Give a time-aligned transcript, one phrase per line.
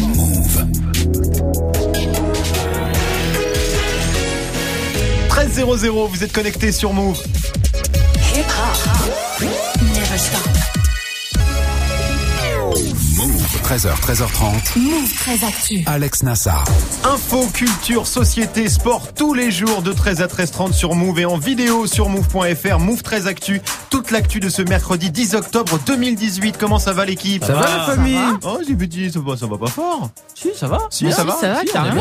[0.00, 0.66] Move.
[5.28, 7.22] 13.00, vous êtes connecté sur Move.
[13.16, 14.78] Move 13h, 13h30.
[14.78, 15.82] Move très actu.
[15.86, 16.64] Alex Nassar.
[17.04, 21.38] Info, culture, société, sport, tous les jours de 13 à 13h30 sur Move et en
[21.38, 22.78] vidéo sur Move.fr.
[22.78, 23.62] Move 13 Actu,
[23.94, 26.56] toute l'actu de ce mercredi 10 octobre 2018.
[26.58, 29.56] Comment ça va l'équipe Ça va la famille Oh, j'ai dit, ça va, ça va
[29.56, 30.10] pas fort.
[30.34, 30.78] Si, ça va.
[30.90, 31.32] Si, ça va.
[31.34, 31.94] ça va, Si, bien.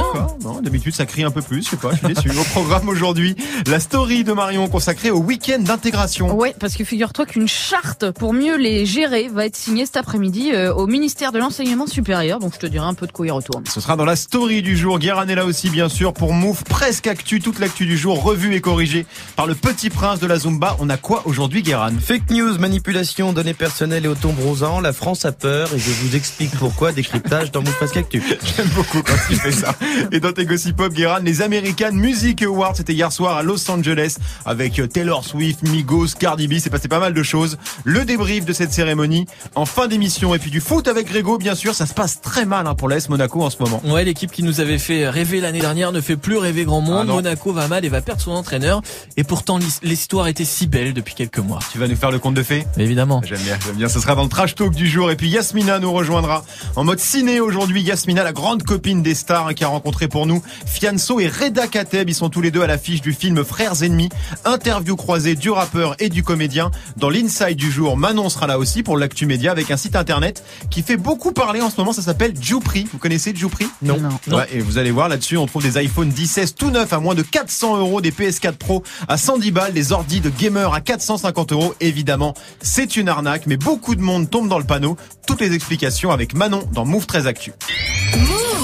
[0.44, 2.32] Non, D'habitude, ça crie un peu plus, je sais pas, je suis déçu.
[2.32, 3.36] Au programme aujourd'hui,
[3.68, 6.36] la story de Marion consacrée au week-end d'intégration.
[6.36, 10.52] Ouais, parce que figure-toi qu'une charte pour mieux les gérer va être signée cet après-midi
[10.52, 12.40] euh, au ministère de l'enseignement supérieur.
[12.40, 13.66] Donc je te dirai un peu de quoi il retourne.
[13.68, 14.98] Ce sera dans la story du jour.
[14.98, 18.56] Guérin est là aussi, bien sûr, pour Move presque actu, toute l'actu du jour, revue
[18.56, 20.76] et corrigée par le petit prince de la Zumba.
[20.80, 25.26] On a quoi aujourd'hui, Fake news, manipulation, données personnelles et au ton bronzant, la France
[25.26, 28.22] a peur et je vous explique pourquoi, décryptage dans Presque Actu.
[28.58, 29.76] J'aime beaucoup quand il fait ça.
[30.12, 33.70] Et dans tes gossip pop, Guéran, les American Music Awards, c'était hier soir à Los
[33.70, 36.54] Angeles avec euh, Taylor Swift, Migos, Cardi B.
[36.60, 37.58] C'est passé pas mal de choses.
[37.84, 39.26] Le débrief de cette cérémonie
[39.56, 41.74] en fin d'émission et puis du foot avec Grégo, bien sûr.
[41.76, 43.82] Ça se passe très mal hein, pour l'AS Monaco en ce moment.
[43.86, 46.90] Ouais, l'équipe qui nous avait fait rêver l'année dernière ne fait plus rêver grand Ah
[46.90, 47.08] monde.
[47.08, 47.16] non.
[47.16, 48.82] Monaco va mal et va perdre son entraîneur.
[49.18, 51.60] Et pourtant, l'his- l'histoire était si belle depuis quelques mois.
[51.74, 53.20] Tu vas nous faire le conte de fées Mais évidemment.
[53.26, 53.90] J'aime bien, j'aime bien.
[53.90, 55.10] Ce sera dans le trash talk du jour.
[55.10, 57.82] Et puis Yasmina nous rejoindra en mode ciné aujourd'hui.
[57.82, 61.66] Yasmina, la grande copine des stars hein, qui a rencontré pour nous Fianso et Reda
[61.66, 62.08] Kateb.
[62.12, 64.10] Ils sont tous les deux à l'affiche du film Frères ennemis.
[64.46, 66.70] Interview croisée du rappeur et du comédien.
[66.98, 70.44] Dans l'inside du jour, Manon sera là aussi pour l'actu média avec un site internet
[70.70, 71.92] qui fait beaucoup parler en ce moment.
[71.92, 72.88] Ça s'appelle Joupri.
[72.94, 73.98] Vous connaissez Joupri Non.
[74.28, 74.38] Non.
[74.38, 77.16] Ouais, et vous allez voir là-dessus, on trouve des iPhone 16 tout neufs à moins
[77.16, 81.52] de 400 euros, des PS4 Pro à 110 balles, des ordis de gamer à 450
[81.52, 81.53] euros.
[81.80, 84.98] Évidemment, c'est une arnaque, mais beaucoup de monde tombe dans le panneau.
[85.28, 87.54] Toutes les explications avec Manon dans Move 13 Actu.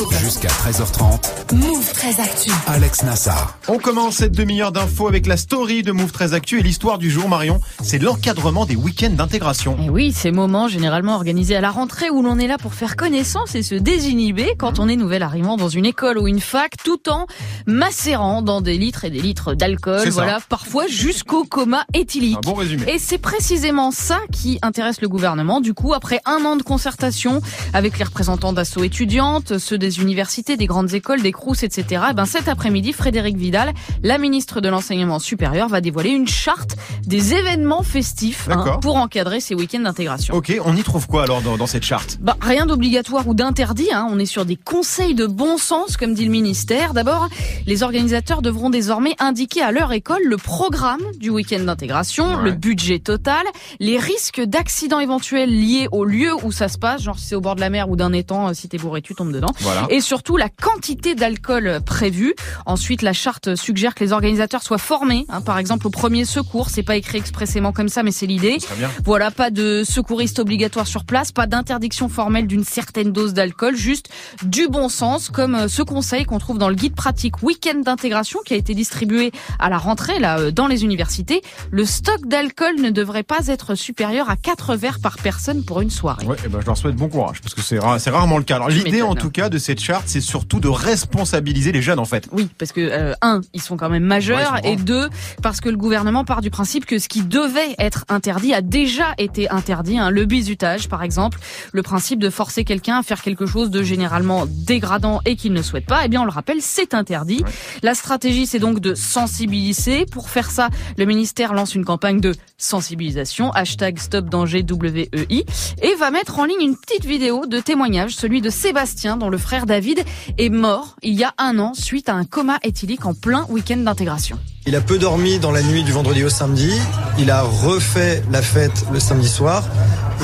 [0.07, 1.55] Jusqu'à 13h30.
[1.55, 2.49] Move très actu.
[2.67, 3.57] Alex Nassar.
[3.67, 7.11] On commence cette demi-heure d'infos avec la story de Move 13 Actu et l'histoire du
[7.11, 7.59] jour, Marion.
[7.83, 9.77] C'est l'encadrement des week-ends d'intégration.
[9.83, 12.95] Et oui, ces moments généralement organisés à la rentrée où l'on est là pour faire
[12.95, 16.77] connaissance et se désinhiber quand on est nouvel arrivant dans une école ou une fac,
[16.81, 17.27] tout en
[17.65, 22.37] macérant dans des litres et des litres d'alcool, voilà, parfois jusqu'au coma éthylique.
[22.37, 22.85] Un bon résumé.
[22.87, 25.59] Et c'est précisément ça qui intéresse le gouvernement.
[25.59, 27.41] Du coup, après un an de concertation
[27.73, 32.13] avec les représentants d'assaut étudiantes, ceux des universités, des grandes écoles, des crous, etc., eh
[32.13, 33.73] ben cet après-midi, Frédéric Vidal,
[34.03, 39.39] la ministre de l'enseignement supérieur, va dévoiler une charte des événements festifs hein, pour encadrer
[39.39, 40.35] ces week-ends d'intégration.
[40.35, 42.17] Ok, on y trouve quoi alors dans, dans cette charte?
[42.21, 44.07] Bah, rien d'obligatoire ou d'interdit, hein.
[44.11, 46.93] on est sur des conseils de bon sens, comme dit le ministère.
[46.93, 47.29] D'abord,
[47.65, 52.43] les organisateurs devront désormais indiquer à leur école le programme du week-end d'intégration, Ouais.
[52.43, 53.43] le budget total,
[53.79, 57.41] les risques d'accidents éventuels liés au lieu où ça se passe, genre si c'est au
[57.41, 59.47] bord de la mer ou d'un étang, euh, si t'es bourré, tu tombes dedans.
[59.61, 59.78] Voilà.
[59.89, 62.33] Et surtout la quantité d'alcool prévue.
[62.65, 66.69] Ensuite, la charte suggère que les organisateurs soient formés, hein, par exemple au premier secours.
[66.69, 68.57] C'est pas écrit expressément comme ça, mais c'est l'idée.
[68.57, 68.89] Très bien.
[69.05, 74.09] Voilà, pas de secouriste obligatoire sur place, pas d'interdiction formelle d'une certaine dose d'alcool, juste
[74.43, 78.39] du bon sens, comme euh, ce conseil qu'on trouve dans le guide pratique week-end d'intégration
[78.45, 81.41] qui a été distribué à la rentrée là euh, dans les universités.
[81.71, 85.89] Le stock d'alcool ne devrait pas être supérieur à 4 verres par personne pour une
[85.89, 86.25] soirée.
[86.25, 88.55] Ouais, eh ben, je leur souhaite bon courage parce que c'est ra- rarement le cas.
[88.55, 92.05] Alors l'idée en tout cas de cette charte, c'est surtout de responsabiliser les jeunes en
[92.05, 92.27] fait.
[92.31, 95.09] Oui, parce que euh, un, ils sont quand même majeurs, Ouais, et deux,
[95.43, 99.13] parce que le gouvernement part du principe que ce qui devait être interdit a déjà
[99.19, 99.99] été interdit.
[99.99, 100.09] hein.
[100.09, 101.37] Le bizutage, par exemple,
[101.71, 105.61] le principe de forcer quelqu'un à faire quelque chose de généralement dégradant et qu'il ne
[105.61, 106.01] souhaite pas.
[106.05, 107.43] Eh bien, on le rappelle, c'est interdit.
[107.83, 110.05] La stratégie, c'est donc de sensibiliser.
[110.07, 115.45] Pour faire ça, le ministère lance une campagne de sensibilisation, hashtag Stop Danger WEI,
[115.83, 119.37] et va mettre en ligne une petite vidéo de témoignage, celui de Sébastien, dont le
[119.37, 120.03] frère David
[120.37, 123.77] est mort il y a un an suite à un coma éthylique en plein week-end
[123.77, 124.37] d'intégration.
[124.65, 126.71] Il a peu dormi dans la nuit du vendredi au samedi.
[127.17, 129.63] Il a refait la fête le samedi soir.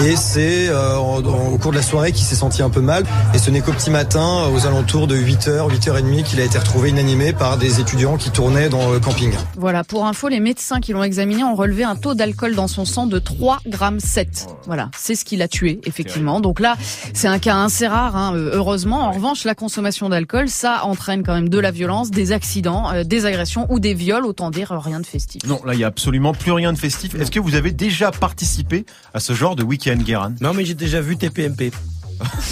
[0.03, 3.05] Et c'est euh, au cours de la soirée qu'il s'est senti un peu mal.
[3.33, 6.89] Et ce n'est qu'au petit matin, aux alentours de 8h, 8h30, qu'il a été retrouvé
[6.89, 9.31] inanimé par des étudiants qui tournaient dans le camping.
[9.55, 12.83] Voilà, pour info, les médecins qui l'ont examiné ont relevé un taux d'alcool dans son
[12.83, 14.47] sang de 3 grammes 7.
[14.65, 16.41] Voilà, c'est ce qui l'a tué, effectivement.
[16.41, 16.75] Donc là,
[17.13, 19.07] c'est un cas assez rare, hein, euh, heureusement.
[19.07, 23.03] En revanche, la consommation d'alcool, ça entraîne quand même de la violence, des accidents, euh,
[23.03, 25.41] des agressions ou des viols, autant dire euh, rien de festif.
[25.45, 27.15] Non, là il y a absolument plus rien de festif.
[27.15, 30.33] Est-ce que vous avez déjà participé à ce genre de week-end, Guérin?
[30.41, 31.71] Non, mais j'ai déjà vu TPMP.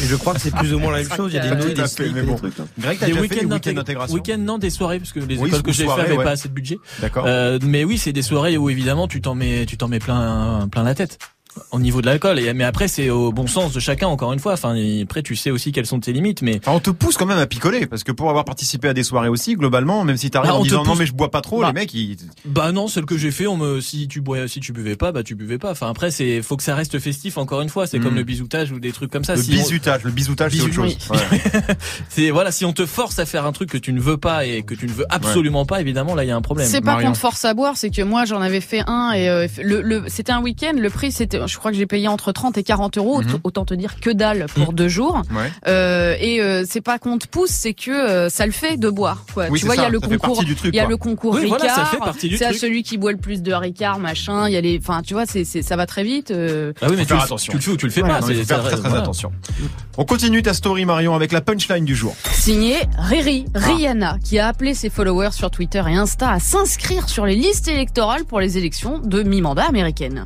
[0.04, 1.32] Et je crois que c'est plus ou moins la même chose.
[1.32, 2.36] Il y a des des fait, slips, mais des bon.
[2.36, 2.60] trucs.
[2.60, 2.66] hein.
[2.78, 4.14] Greg, t'as Des déjà fait des week-ends week-ends d'intég- d'intégration?
[4.16, 6.24] week-end, non, des soirées, parce que les Oui, écoles que j'ai fait soirées, n'avaient ouais.
[6.26, 6.80] pas assez de budget.
[7.00, 7.24] D'accord.
[7.28, 10.68] Euh, mais oui, c'est des soirées où évidemment tu t'en mets, tu t'en mets plein,
[10.70, 11.18] plein la tête.
[11.72, 12.40] Au niveau de l'alcool.
[12.40, 14.08] Et mais après, c'est au bon sens de chacun.
[14.08, 14.54] Encore une fois.
[14.54, 16.42] Enfin, après, tu sais aussi quelles sont tes limites.
[16.42, 18.94] Mais Enfin, on te pousse quand même à picoler parce que pour avoir participé à
[18.94, 21.14] des soirées aussi, globalement, même si t'arrives Bah, en on te disant non mais je
[21.14, 21.68] bois pas trop, Bah.
[21.68, 24.60] les mecs ils bah non, celle que j'ai fait, on me si tu bois, si
[24.60, 25.72] tu buvais pas, bah tu buvais pas.
[25.72, 27.38] Enfin après, c'est faut que ça reste festif.
[27.38, 28.04] Encore une fois, c'est Mm.
[28.04, 29.36] comme le bisoutage ou des trucs comme ça.
[29.36, 31.10] le Si on- bisutage, le bisutage c'est autre Bisou- chose.
[31.12, 31.18] Ouais.
[32.10, 34.46] c'est voilà, si on te force à faire un truc que tu ne veux pas
[34.46, 36.68] et que tu ne veux absolument pas, évidemment là il y a un problème.
[36.68, 39.30] C'est pas qu'on te force à boire, c'est que moi j'en avais fait un et
[39.30, 40.74] euh, le, le c'était un week-end.
[40.78, 43.22] Le prix c'était, je crois que j'ai payé entre 30 et 40 euros.
[43.22, 43.40] Mhm.
[43.44, 45.22] Autant te dire que dalle pour deux jours.
[45.32, 45.52] Ouais.
[45.68, 48.90] Euh, et euh, c'est pas qu'on te pousse, c'est que euh, ça le fait de
[48.90, 49.26] boire.
[49.34, 49.48] Quoi.
[49.50, 51.58] Oui, tu vois, il y a le concours, il y a le concours Oui, Ricard.
[51.60, 54.48] voilà, ça fait partie du c'est à celui qui boit le plus de Ricard, machin.
[54.48, 56.32] Il y a les, enfin, tu vois, c'est, c'est ça va très vite.
[56.32, 56.74] euh.
[56.82, 57.52] Ah oui, mais Faut tu, faire le- attention.
[57.52, 58.20] tu le fais ou tu le fais Voilà.
[58.20, 58.28] pas.
[58.28, 58.98] Non, faire très très voilà.
[59.00, 59.32] attention.
[59.98, 62.16] On continue ta story Marion avec la punchline du jour.
[62.32, 67.26] Signé Riri, Rihanna, qui a appelé ses followers sur Twitter et Insta à s'inscrire sur
[67.26, 70.26] les listes électorales pour les élections de mi-mandat américaines.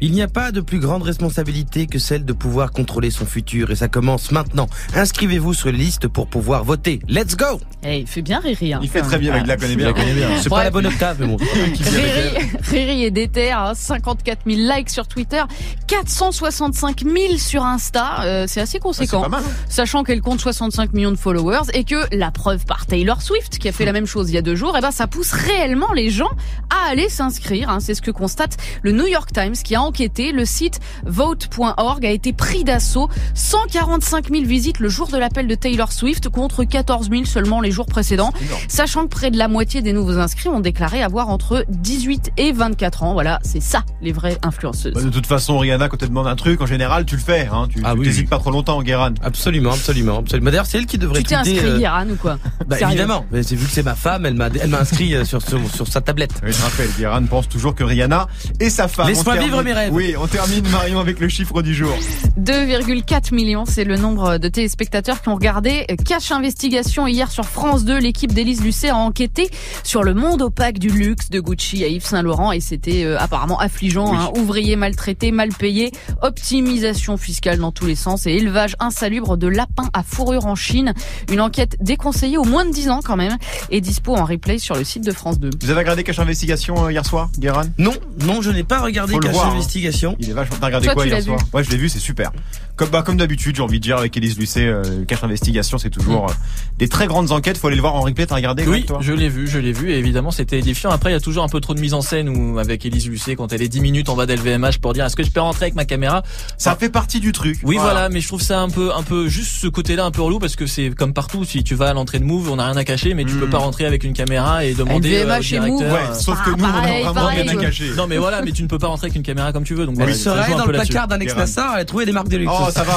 [0.00, 3.70] Il n'y a pas de plus grande responsabilité que celle de pouvoir contrôler son futur
[3.70, 4.68] et ça commence maintenant.
[4.94, 7.00] Inscrivez-vous sur les listes pour pouvoir voter.
[7.08, 8.74] Let's go Eh, il fait bien Riri.
[8.74, 9.92] Hein, Il fait très bien, il la connaît bien.
[10.40, 10.50] C'est Ouais.
[10.58, 11.36] pas la bonne octave, mais bon.
[11.80, 15.42] Riri, Riri est déter, hein, 54 000 likes sur Twitter,
[15.86, 19.22] 465 000 sur Insta, euh, c'est assez conséquent.
[19.22, 19.42] pas mal.
[19.46, 19.50] hein.
[19.68, 23.68] Sachant qu'elle compte 65 millions de followers et que la preuve par Taylor Swift, qui
[23.68, 25.92] a fait la même chose il y a deux jours, eh ben ça pousse réellement
[25.92, 26.30] les gens
[26.70, 27.70] à aller s'inscrire.
[27.70, 27.80] hein.
[27.80, 30.32] C'est ce que constate le New York Times qui a enquêté.
[30.32, 33.08] Le site vote.org a été pris d'assaut.
[33.34, 37.70] 145 000 visites le jour de l'appel de Taylor Swift contre 14 000 seulement les
[37.70, 38.32] jours précédents.
[38.68, 42.52] Sachant que près de la moitié des nouveaux inscrits ont déclaré avoir entre 18 et
[42.52, 43.12] 24 ans.
[43.14, 44.94] Voilà, c'est ça les vraies influenceuses.
[44.94, 47.48] Bah, de toute façon, Rihanna, quand elle demande un truc, en général, tu le fais.
[47.52, 47.66] Hein.
[47.70, 48.28] Tu Ah oui, t'hésites oui.
[48.28, 49.14] pas trop longtemps, Guérin.
[49.22, 50.50] Absolument, absolument, absolument.
[50.50, 53.42] D'ailleurs, c'est elle qui devrait Tu t'es inscrit, euh, Guérin, ou quoi Bah évidemment, mais
[53.42, 55.86] c'est vu que c'est ma femme, elle m'a elle m'a inscrit euh, sur, sur sur
[55.88, 56.32] sa tablette.
[56.44, 58.28] Oui, je rappelle, Guérin pense toujours que Rihanna
[58.60, 59.08] et sa femme.
[59.08, 59.92] Laisse-moi vivre mes rêves.
[59.92, 61.94] Oui, on termine Marion avec le chiffre du jour.
[62.40, 67.84] 2,4 millions, c'est le nombre de téléspectateurs qui ont regardé Cache Investigation hier sur France
[67.84, 67.98] 2.
[67.98, 69.50] L'équipe d'Élise Lucet a enquêté
[69.82, 73.18] sur le monde opaque du luxe de Gucci à Yves Saint Laurent et c'était euh,
[73.18, 74.10] apparemment affligeant.
[74.10, 74.16] Oui.
[74.18, 74.30] hein.
[74.40, 75.92] Ouvriers maltraités, mal payés,
[76.22, 80.92] optimisation fiscale dans tous les sens et élevage insalubre de lapins à fourrure en Chine.
[81.32, 83.36] Une enquête déconseillée au moins de 10 ans quand même
[83.70, 85.50] et dispo en replay sur le site de France 2.
[85.62, 87.64] Vous avez regardé Cache Investigation euh, hier soir, Guérin?
[87.78, 87.92] Non,
[88.24, 89.58] non, je n'ai pas regardé Cache voir, hein.
[89.64, 90.16] Investigation.
[90.18, 90.56] Il est vachement.
[90.60, 92.32] T'as regardé Toi, quoi tu hier l'as soir vu Ouais, je l'ai vu, c'est super.
[92.76, 95.90] Comme bah, comme d'habitude, j'ai envie de dire avec Élise Lucet, euh, Cache Investigation, c'est
[95.90, 96.32] toujours euh,
[96.78, 97.56] des très grandes enquêtes.
[97.56, 98.26] Faut aller le voir en replay.
[98.26, 98.98] T'as regardé Oui, toi?
[99.00, 100.90] je l'ai vu, je l'ai vu, et évidemment c'était édifiant.
[100.90, 103.08] Après, il y a toujours un peu trop de mise en scène où, avec Élise
[103.08, 105.40] Lucet, quand elle est 10 minutes en bas d'LVMH pour dire est-ce que je peux
[105.40, 106.24] rentrer avec ma caméra?
[106.58, 107.58] Ça fait partie du truc.
[107.62, 108.08] Oui, voilà.
[108.08, 110.56] mais je trouve ça un peu, un peu juste ce côté-là un peu relou parce
[110.56, 111.44] que c'est comme partout.
[111.44, 113.48] Si tu vas à l'entrée de Move, on n'a rien à cacher, mais tu peux
[113.48, 115.92] pas rentrer avec une caméra et demander euh, au LVMH et Move, directeur.
[115.94, 117.90] Ouais, euh, sauf que Ah, nous, on a vraiment pareil, rien à cacher.
[117.96, 119.86] Non, mais voilà, mais tu ne peux pas rentrer avec une caméra comme tu veux.
[119.86, 122.38] Donc Elle voilà, serait dans le placard d'un ex-Nassar, elle a trouvé des marques de
[122.38, 122.50] luxe.
[122.66, 122.94] Oh, ça va.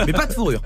[0.06, 0.60] mais pas de fourrure.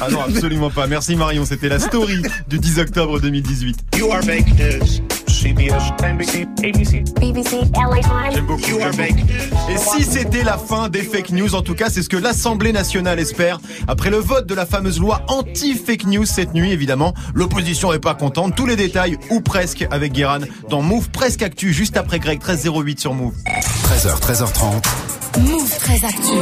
[0.00, 0.86] Ah non, absolument pas.
[0.86, 1.44] Merci Marion.
[1.44, 3.78] C'était la story du 10 octobre 2018.
[3.96, 5.02] You are fake news.
[5.26, 7.04] CBS, NBC, ABC.
[7.20, 8.32] BBC, LA Times.
[8.32, 8.62] J'aime beaucoup.
[8.68, 9.32] You are j'aime fake beaucoup.
[9.32, 9.74] news.
[9.74, 12.72] Et si c'était la fin des fake news, en tout cas, c'est ce que l'Assemblée
[12.72, 13.60] nationale espère.
[13.86, 18.14] Après le vote de la fameuse loi anti-fake news cette nuit, évidemment, l'opposition est pas
[18.14, 18.56] contente.
[18.56, 23.00] Tous les détails, ou presque, avec Guéran, dans Move Presque Actu, juste après Greg, 1308
[23.00, 23.34] sur Move.
[23.46, 25.17] 13h, 13h30.
[25.36, 26.32] Move très actu.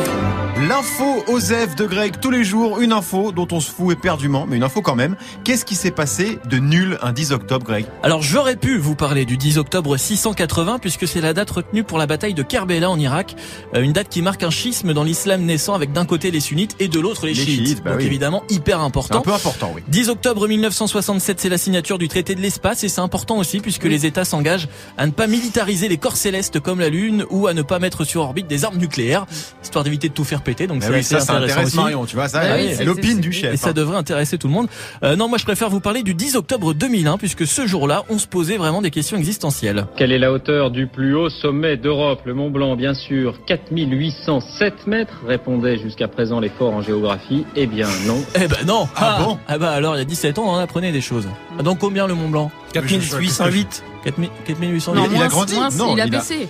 [0.69, 4.57] L'info Osef de Greg, tous les jours, une info dont on se fout éperdument, mais
[4.57, 5.17] une info quand même.
[5.45, 7.85] Qu'est-ce qui s'est passé de nul un 10 octobre, Greg?
[8.03, 11.99] Alors j'aurais pu vous parler du 10 octobre 680 puisque c'est la date retenue pour
[11.99, 13.35] la bataille de Kerbela en Irak,
[13.75, 16.75] Euh, une date qui marque un schisme dans l'islam naissant avec d'un côté les sunnites
[16.81, 17.67] et de l'autre les, Les chiites.
[17.67, 18.07] chiites, bah Donc oui.
[18.07, 19.21] évidemment hyper C'est un important.
[19.21, 19.83] peu important, oui.
[19.89, 23.85] 10 octobre 1967, c'est la signature du traité de l'espace et c'est important aussi puisque
[23.85, 27.53] les États s'engagent à ne pas militariser les corps célestes comme la Lune ou à
[27.55, 29.27] ne pas mettre sur orbite des armes nucléaires,
[29.63, 30.67] histoire d'éviter de tout faire péter.
[30.67, 31.77] Donc Ah c'est oui, assez ça, ça intéressant intéresse aussi.
[31.77, 33.55] Marion, tu vois, ça, Ah oui, c'est- du chef.
[33.55, 33.73] Et ça hein.
[33.73, 34.69] devrait intéresser tout le monde.
[35.03, 38.19] Euh, non, moi je préfère vous parler du 10 octobre 2001 puisque ce jour-là, on
[38.19, 39.87] se posait vraiment des questions existentielles.
[39.97, 42.21] Quelle est la hauteur du plus haut sommet d'Europe?
[42.25, 43.35] Le Mont Blanc, bien sûr.
[43.47, 47.45] 4807 mètres, répondaient jusqu'à présent les forts en géographie.
[47.57, 48.23] Eh bien non.
[48.35, 50.59] Eh ben non Ah bon Ah bah alors il y a 17 ans, on en
[50.59, 51.29] apprenait des choses.
[51.59, 52.51] Ah, Donc combien le Mont Blanc?
[52.73, 53.83] 4808.
[54.05, 56.49] 4000 4800 Non, il a grandi moins, Non, il a il a- baissé.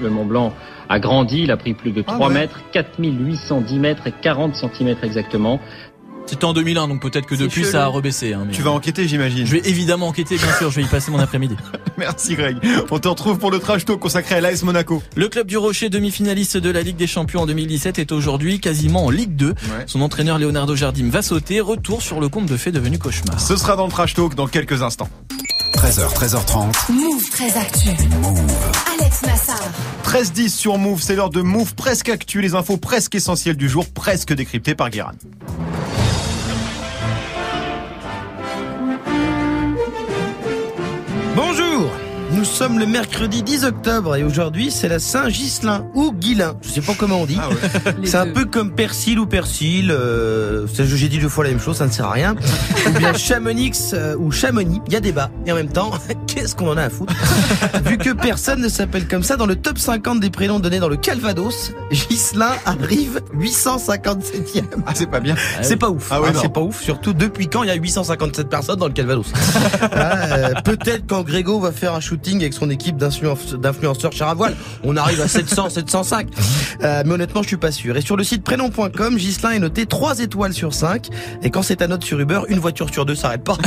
[0.00, 0.52] Le Mont Blanc
[0.88, 2.34] a grandi, il a pris plus de Ah 3 ouais.
[2.34, 5.60] mètres, 4810 mètres et 40 centimètres exactement.
[6.26, 7.72] C'était en 2001, donc peut-être que depuis chelou.
[7.72, 8.34] ça a rebaissé.
[8.34, 9.46] hein, mais- Tu vas enquêter, j'imagine.
[9.46, 11.56] Je vais évidemment enquêter, bien sûr, je vais y passer mon après-midi.
[11.96, 12.58] Merci Greg.
[12.90, 15.02] On te retrouve pour le trash talk consacré à l'AS Monaco.
[15.16, 19.06] Le club du Rocher, demi-finaliste de la Ligue des Champions en 2017, est aujourd'hui quasiment
[19.06, 19.54] en Ligue 2.
[19.86, 23.40] Son entraîneur Leonardo Jardim va sauter, retour sur le compte de fait devenu cauchemar.
[23.40, 25.08] Ce sera dans le trash talk dans quelques instants.
[25.78, 26.92] 13h, 13h30.
[26.92, 27.90] Move très actu.
[29.00, 29.62] Alex Nassar.
[30.02, 33.86] 13-10 sur Move, c'est l'heure de Move presque actu, les infos presque essentielles du jour,
[33.86, 35.12] presque décryptées par Guérin.
[42.48, 46.94] Sommes le mercredi 10 octobre et aujourd'hui c'est la Saint-Gislain ou Guilin, je sais pas
[46.98, 47.38] comment on dit.
[48.04, 51.76] c'est un peu comme Persil ou Persil, euh, j'ai dit deux fois la même chose,
[51.76, 52.34] ça ne sert à rien.
[52.88, 55.30] ou bien Chamonix euh, ou Chamonix, il y a débat.
[55.46, 55.90] Et en même temps,
[56.26, 57.12] qu'est-ce qu'on en a à foutre
[57.84, 60.88] Vu que personne ne s'appelle comme ça, dans le top 50 des prénoms donnés dans
[60.88, 64.64] le Calvados, Gislain arrive 857e.
[64.86, 65.36] Ah c'est pas bien.
[65.62, 66.08] C'est pas ouf.
[66.10, 66.40] Ah ouais, hein, non.
[66.42, 69.26] c'est pas ouf, surtout depuis quand il y a 857 personnes dans le Calvados?
[69.92, 74.28] Ah, euh, Peut-être quand Grégo va faire un shooting avec son équipe d'influence- d'influenceurs char
[74.28, 76.28] à voile, on arrive à 700, 705.
[76.84, 77.96] Euh, mais honnêtement, je suis pas sûr.
[77.96, 81.08] Et sur le site prénom.com, Gislain est noté 3 étoiles sur 5.
[81.42, 83.56] Et quand c'est ta note sur Uber, une voiture sur deux s'arrête pas.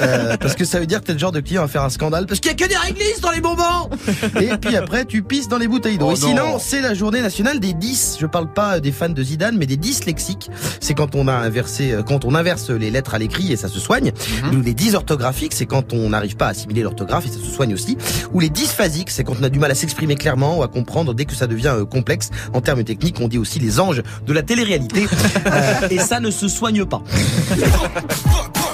[0.00, 1.90] Euh, parce que ça veut dire que t'es le genre de client à faire un
[1.90, 2.26] scandale.
[2.26, 3.88] Parce qu'il y a que des réglisses dans les bonbons
[4.40, 6.08] Et puis après, tu pisses dans les bouteilles d'eau.
[6.10, 6.58] Oh et sinon, non.
[6.58, 8.16] c'est la journée nationale des 10.
[8.20, 10.50] Je parle pas des fans de Zidane, mais des dyslexiques.
[10.80, 13.68] C'est quand on a inversé, euh, quand on inverse les lettres à l'écrit et ça
[13.68, 14.12] se soigne.
[14.52, 17.74] Ou les dysorthographiques, c'est quand on n'arrive pas à assimiler l'orthographe et ça se soigne
[17.74, 17.96] aussi.
[18.32, 21.14] Ou les dysphasiques, c'est quand on a du mal à s'exprimer clairement ou à comprendre
[21.14, 22.30] dès que ça devient euh, complexe.
[22.52, 25.06] En termes techniques, on dit aussi les anges de la télé-réalité.
[25.46, 27.02] Euh, et ça ne se soigne pas.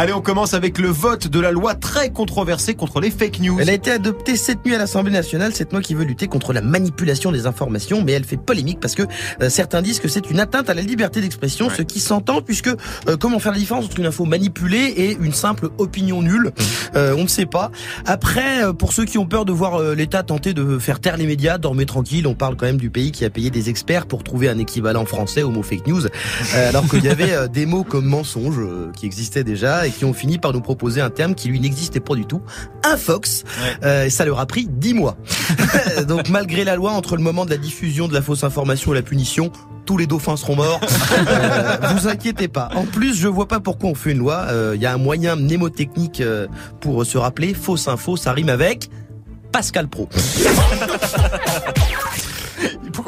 [0.00, 3.58] Allez, on commence avec le vote de la loi très controversée contre les fake news.
[3.60, 6.52] Elle a été adoptée cette nuit à l'Assemblée nationale, cette loi qui veut lutter contre
[6.52, 9.02] la manipulation des informations, mais elle fait polémique parce que
[9.42, 12.68] euh, certains disent que c'est une atteinte à la liberté d'expression, ce qui s'entend puisque
[12.68, 16.52] euh, comment faire la différence entre une info manipulée et une simple opinion nulle?
[16.94, 17.72] Euh, On ne sait pas.
[18.06, 21.16] Après, euh, pour ceux qui ont peur de voir euh, l'État tenter de faire taire
[21.16, 24.06] les médias, dormez tranquille, on parle quand même du pays qui a payé des experts
[24.06, 27.66] pour trouver un équivalent français au mot fake news, euh, alors qu'il y avait des
[27.66, 28.60] mots comme mensonge
[28.94, 32.00] qui existaient déjà et qui ont fini par nous proposer un terme qui lui n'existait
[32.00, 32.42] pas du tout,
[32.84, 33.44] un fox.
[33.82, 35.16] Euh, et ça leur a pris 10 mois.
[36.08, 38.96] Donc malgré la loi, entre le moment de la diffusion de la fausse information et
[38.96, 39.50] la punition,
[39.88, 40.80] tous les dauphins seront morts.
[41.28, 42.68] Euh, vous inquiétez pas.
[42.74, 44.46] En plus, je vois pas pourquoi on fait une loi.
[44.48, 46.46] Euh, Il y a un moyen mnémotechnique euh,
[46.80, 47.54] pour se rappeler.
[47.54, 48.88] Fausse info, ça rime avec
[49.52, 50.08] Pascal Pro.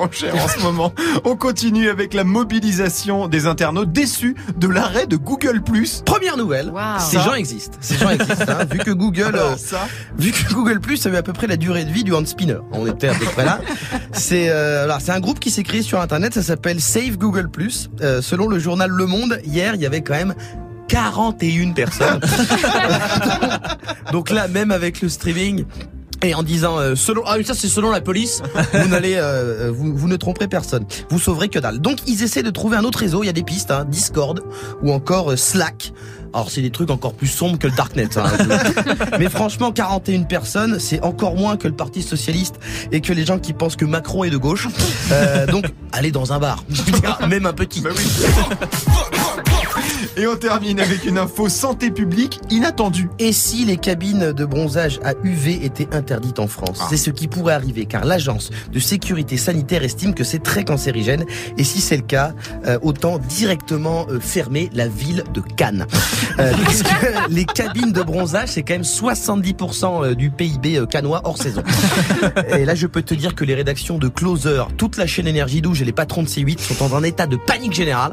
[0.02, 0.92] Il prend cher en ce moment.
[1.24, 5.60] On continue avec la mobilisation des internautes déçus de l'arrêt de Google+.
[6.04, 6.72] Première nouvelle.
[6.98, 7.76] Ces gens existent.
[7.80, 8.44] Ces gens existent.
[8.48, 8.64] hein.
[8.70, 9.86] Vu que Google, euh, Alors ça,
[10.18, 12.58] Vu que Google Plus avait à peu près la durée de vie du hand spinner,
[12.72, 13.60] on était à peu près là.
[14.12, 17.48] C'est euh, alors c'est un groupe qui s'est créé sur internet, ça s'appelle Save Google
[17.50, 17.90] Plus.
[18.00, 20.34] Euh, selon le journal Le Monde, hier il y avait quand même
[20.88, 22.20] 41 personnes.
[24.12, 25.64] Donc là, même avec le streaming.
[26.22, 28.42] Et en disant euh, selon ah ça c'est selon la police.
[28.72, 30.84] Vous n'allez euh, vous, vous ne tromperez personne.
[31.08, 31.78] Vous sauverez que dalle.
[31.78, 33.22] Donc ils essaient de trouver un autre réseau.
[33.22, 34.42] Il y a des pistes hein, Discord
[34.82, 35.92] ou encore euh, Slack.
[36.32, 38.24] Alors c'est des trucs encore plus sombres que le darknet hein.
[39.18, 42.54] mais franchement 41 personnes c'est encore moins que le parti socialiste
[42.92, 44.68] et que les gens qui pensent que Macron est de gauche.
[45.10, 46.64] Euh, donc allez dans un bar.
[47.28, 47.80] Même un petit.
[47.80, 47.90] Bah.
[50.16, 53.10] Et on termine avec une info santé publique inattendue.
[53.18, 56.80] Et si les cabines de bronzage à UV étaient interdites en France?
[56.88, 61.24] C'est ce qui pourrait arriver car l'agence de sécurité sanitaire estime que c'est très cancérigène
[61.58, 62.32] et si c'est le cas,
[62.66, 65.86] euh, autant directement euh, fermer la ville de Cannes.
[66.38, 71.20] Euh, parce que les cabines de bronzage, c'est quand même 70% euh, du PIB cannois
[71.24, 71.62] hors saison.
[72.56, 75.60] Et là, je peux te dire que les rédactions de Closer, toute la chaîne Énergie
[75.60, 78.12] 12 et les patrons de C8 sont dans un état de panique générale.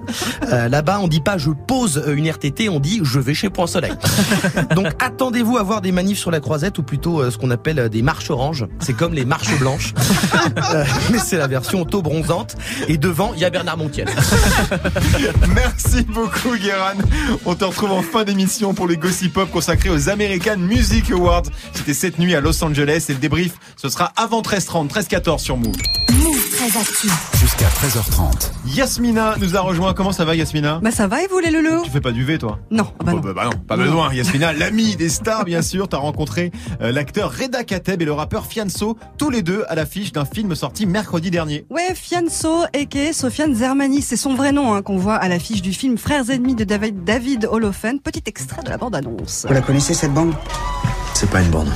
[0.50, 3.68] Là-bas, on dit pas je pose euh, une RTT, on dit je vais chez Point
[3.68, 3.94] Soleil.
[4.76, 7.80] Donc attendez-vous à voir des manifs sur la croisette ou plutôt euh, ce qu'on appelle
[7.80, 8.66] euh, des marches oranges.
[8.80, 9.94] C'est comme les marches blanches.
[11.12, 12.56] Mais c'est la version auto bronzante.
[12.88, 14.08] Et devant, il y a Bernard Montiel.
[15.56, 16.98] Merci beaucoup, Guéran.
[17.46, 21.44] On te retrouve en fin d'émission pour les Gossip Pop consacrés aux American Music Awards.
[21.74, 25.58] C'était cette nuit à Los Angeles et le débrief, ce sera avant 13h30, 13h14 sur
[25.58, 25.76] Move.
[26.76, 27.08] Actu.
[27.40, 28.52] Jusqu'à 13h30.
[28.66, 29.94] Yasmina nous a rejoint.
[29.94, 30.80] Comment ça va, Yasmina?
[30.84, 31.84] Bah ça va et vous les loulous?
[31.86, 32.60] Tu fais pas du V, toi?
[32.72, 33.20] Non, ah bah non.
[33.20, 34.14] Oh, bah, bah non, pas besoin.
[34.14, 35.88] Yasmina, l'ami des stars, bien sûr.
[35.88, 40.12] T'as rencontré euh, l'acteur Reda Kateb et le rappeur Fianso, tous les deux à l'affiche
[40.12, 41.66] d'un film sorti mercredi dernier.
[41.70, 43.14] Ouais, Fianso, a.k.a.
[43.14, 46.56] Sofiane Zermani, c'est son vrai nom hein, qu'on voit à l'affiche du film Frères ennemis
[46.56, 48.02] de David, David Holofen.
[48.02, 49.46] Petit extrait de la bande-annonce.
[49.48, 50.34] Vous la connaissez cette bande?
[51.14, 51.72] C'est pas une bande.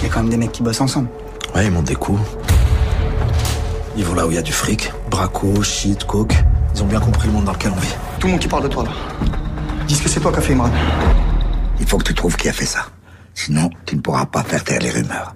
[0.00, 1.08] Il y a quand même des mecs qui bossent ensemble.
[1.54, 2.20] Ouais, ils montent des coups.
[3.98, 4.92] Ils vont là où il y a du fric.
[5.10, 6.32] Braco, shit, coke.
[6.72, 7.96] Ils ont bien compris le monde dans lequel on vit.
[8.20, 8.90] Tout le monde qui parle de toi là.
[9.88, 10.70] Dis que c'est toi qui as fait Imran.
[11.80, 12.86] Il faut que tu trouves qui a fait ça.
[13.34, 15.34] Sinon, tu ne pourras pas faire taire les rumeurs.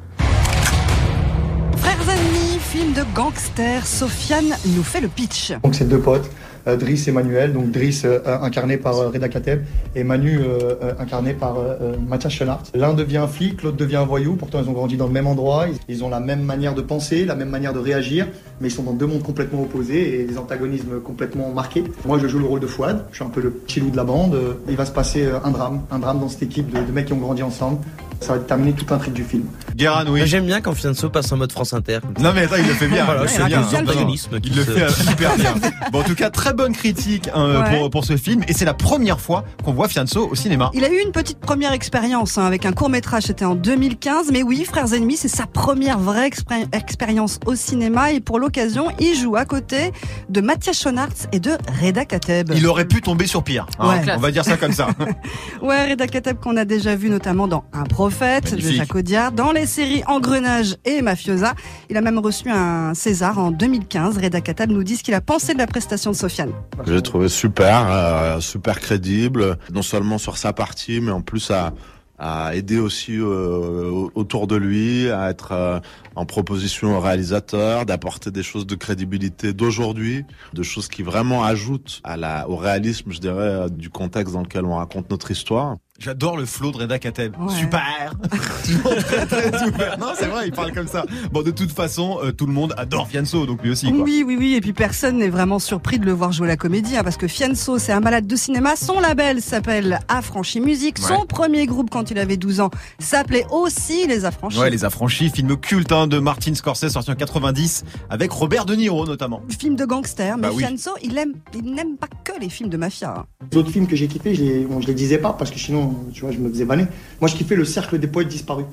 [1.76, 3.84] Frères ennemis, film de gangster.
[3.84, 5.54] Sofiane nous fait le pitch.
[5.64, 6.30] Donc c'est deux potes,
[6.66, 7.52] Driss et Manuel.
[7.52, 9.62] Donc Driss euh, incarné par euh, Reda Kateb
[9.94, 12.62] et Manu euh, euh, incarné par euh, euh, Mathias Schoenaerts.
[12.74, 14.36] L'un devient flic, l'autre devient voyou.
[14.36, 15.66] Pourtant ils ont grandi dans le même endroit.
[15.88, 18.26] Ils, ont la même manière de penser, la même manière de réagir,
[18.60, 21.84] mais ils sont dans deux mondes complètement opposés et des antagonismes complètement marqués.
[22.04, 23.04] Moi je joue le rôle de Fouad.
[23.10, 24.34] Je suis un peu le petit loup de la bande.
[24.34, 26.92] Euh, Il va se passer euh, un drame, un drame dans cette équipe de, de
[26.92, 27.78] mecs qui ont grandi ensemble.
[28.22, 29.44] Ça va déterminer toute l'intrigue du film.
[29.74, 30.22] Guérin, oui.
[30.26, 31.98] J'aime bien quand Fianso passe en mode France Inter.
[32.20, 33.04] Non mais attends, il le fait bien.
[33.04, 33.82] Voilà, il c'est bien, bien.
[33.82, 35.54] le Il le fait super bien.
[35.92, 37.78] Bon, en tout cas, très bonne critique hein, Ouais.
[37.78, 38.42] pour, pour ce film.
[38.48, 40.70] Et c'est la première fois qu'on voit Fianso au cinéma.
[40.74, 44.30] Il a eu une petite première expérience hein, avec un court métrage, c'était en 2015.
[44.32, 46.30] Mais oui, Frères Ennemis, c'est sa première vraie
[46.72, 48.12] expérience au cinéma.
[48.12, 49.92] Et pour l'occasion, il joue à côté
[50.28, 51.52] de Mathias Schoenaerts et de
[51.82, 52.52] Reda Kateb.
[52.54, 53.66] Il aurait pu tomber sur pire.
[53.78, 53.88] hein.
[54.04, 54.12] Ouais.
[54.16, 54.88] On va dire ça comme ça.
[55.62, 58.70] Ouais, Reda Kateb qu'on a déjà vu notamment dans Un prophète Magnifique.
[58.72, 61.54] de Jacques Audiard, dans les séries Engrenage et Mafiosa.
[61.90, 64.18] Il a même reçu un César en 2015.
[64.18, 66.52] Reda Kateb nous dit ce qu'il a pensé de la prestation de Sofiane.
[66.84, 71.50] que J'ai trouvé super, euh, super crédible, non seulement sur sa partie, mais en plus
[71.50, 71.72] à,
[72.18, 75.80] à aider aussi euh, au- autour de lui, à être euh,
[76.14, 82.00] en proposition au réalisateur, d'apporter des choses de crédibilité d'aujourd'hui, de choses qui vraiment ajoutent
[82.04, 85.76] à la, au réalisme, je dirais, du contexte dans lequel on raconte notre histoire.
[86.02, 87.34] J'adore le flow de Reda Kateb.
[87.38, 87.54] Ouais.
[87.54, 88.12] Super
[88.64, 89.96] Toujours très très super.
[90.00, 91.04] Non, c'est vrai, il parle comme ça.
[91.30, 93.88] Bon, de toute façon, euh, tout le monde adore Fianso, donc lui aussi.
[93.88, 94.00] Quoi.
[94.02, 94.54] Oui, oui, oui.
[94.54, 97.28] Et puis personne n'est vraiment surpris de le voir jouer la comédie, hein, parce que
[97.28, 98.74] Fianso, c'est un malade de cinéma.
[98.74, 100.98] Son label s'appelle Affranchi Musique.
[100.98, 101.26] Son Ouais.
[101.28, 104.58] premier groupe, quand il avait 12 ans, s'appelait aussi Les Affranchis.
[104.58, 108.74] Ouais, Les Affranchis, film culte hein, de Martin Scorsese sorti en 90 avec Robert De
[108.74, 109.42] Niro notamment.
[109.56, 110.64] Film de gangster, mais Bah oui.
[110.64, 113.14] Fianso, il aime, il n'aime pas que les films de mafia.
[113.18, 113.26] hein.
[113.52, 114.42] Les autres films que j'ai kiffé, je
[114.80, 116.86] je les disais pas parce que sinon, tu vois, je me faisais vanner.
[117.20, 118.66] Moi, je kiffais Le Cercle des poètes disparus.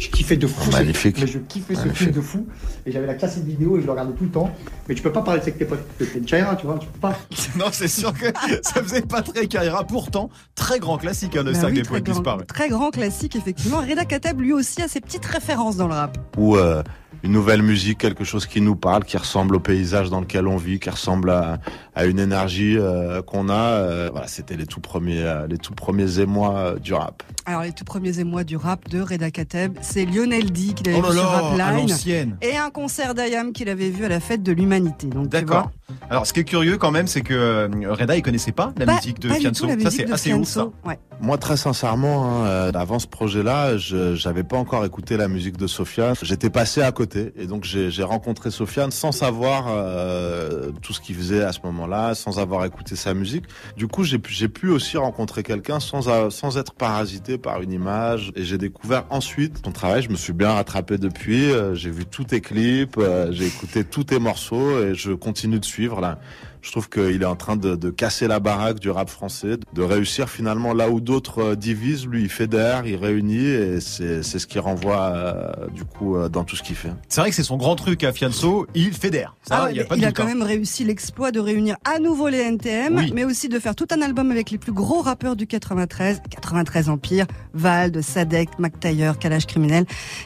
[0.00, 0.68] Je kiffais de fou.
[0.72, 1.16] Magnifique.
[1.20, 2.44] Mais je kiffais ce film de fou.
[2.86, 4.50] Et j'avais la cassette vidéo et je le regardais tout le temps.
[4.88, 5.86] Mais tu peux pas parler de ça avec tes potes.
[5.96, 7.16] T'es une Chaira, tu vois, tu peux pas.
[7.56, 8.26] Non, c'est sûr que
[8.62, 9.84] ça faisait pas très carrière.
[9.86, 12.46] Pourtant, très grand classique, hein, le Bah sac oui, des poètes grand, disparus.
[12.48, 13.78] Très grand classique, effectivement.
[13.78, 16.18] Reda Kateb, lui aussi, a ses petites références dans le rap.
[16.36, 16.82] ou euh,
[17.26, 20.56] une nouvelle musique, quelque chose qui nous parle, qui ressemble au paysage dans lequel on
[20.56, 21.58] vit, qui ressemble à,
[21.94, 23.54] à une énergie euh, qu'on a.
[23.54, 27.22] euh, voilà, c'était les tout premiers, euh, les tout premiers émois euh, du rap.
[27.44, 31.00] Alors, les tout premiers émois du rap de Reda Kateb, c'est Lionel D qu'il avait
[31.04, 31.88] Oh vu sur Rapline.
[31.88, 32.36] l'ancienne.
[32.42, 35.08] Et un concert d'Ayam qu'il avait vu à la fête de l'humanité.
[35.08, 35.70] Donc, tu D'accord.
[36.10, 38.86] Alors, ce qui est curieux quand même, c'est que euh, Reda, il connaissait pas la
[38.86, 39.66] pas- musique de pas du Fianso.
[39.66, 40.68] tout la Ça, c'est assez ouf, ça.
[40.84, 40.98] Ouais.
[41.20, 45.56] Moi, très sincèrement, hein, euh, avant ce projet-là, je j'avais pas encore écouté la musique
[45.56, 46.14] de Sofiane.
[46.22, 51.14] J'étais passé à côté, et donc j'ai rencontré Sofiane sans savoir euh, tout ce qu'il
[51.14, 53.44] faisait à ce moment-là, sans avoir écouté sa musique.
[53.76, 54.18] Du coup, j'ai
[54.48, 59.62] pu aussi rencontrer quelqu'un sans sans être parasité par une image, et j'ai découvert ensuite
[59.62, 60.02] ton travail.
[60.02, 61.46] Je me suis bien rattrapé depuis.
[61.74, 62.98] j'ai vu tous tes clips,
[63.30, 66.18] j'ai écouté tous tes morceaux, et je continue de suivre là.
[66.62, 69.82] Je trouve qu'il est en train de, de casser la baraque du rap français, de
[69.82, 74.40] réussir finalement là où d'autres euh, divisent, lui il fédère, il réunit et c'est c'est
[74.40, 76.90] ce qui renvoie euh, du coup euh, dans tout ce qu'il fait.
[77.08, 79.36] C'est vrai que c'est son grand truc à Fianso, il fédère.
[79.46, 80.26] Ça, Ah ouais, il y a pas il quand hein.
[80.26, 83.12] même réussi l'exploit de réunir à nouveau les NTM, Oui.
[83.14, 86.88] mais aussi de faire tout un album avec les plus gros rappeurs du 93, 93
[86.88, 89.84] Empire, Vald, Sadek, McTayer, Kalash Criminel,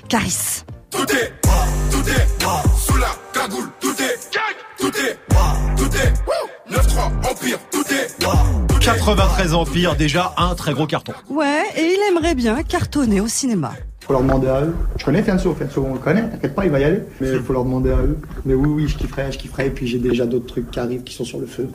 [0.09, 0.63] Caris.
[0.91, 1.35] Tout est
[1.91, 2.27] tout est
[2.79, 3.69] sous la cagoule,
[5.91, 8.35] tout est wouh, 9-3 Empire, tout est moi.
[8.81, 11.13] 93 Empire, déjà un très gros carton.
[11.29, 13.73] Ouais, et il aimerait bien cartonner au cinéma.
[14.01, 14.75] Faut leur demander à eux.
[14.97, 17.03] Je connais Fianso, Fianso on le connaît, t'inquiète pas, il va y aller.
[17.21, 18.19] Mais il faut leur demander à eux.
[18.45, 19.67] Mais oui, oui, je kifferais, je kifferais.
[19.67, 21.69] Et puis j'ai déjà d'autres trucs qui arrivent qui sont sur le feu.